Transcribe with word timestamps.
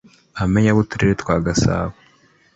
ba 0.35 0.43
Meya 0.53 0.75
b’uturere 0.75 1.13
twa 1.21 1.35
Gasabo 1.45 1.93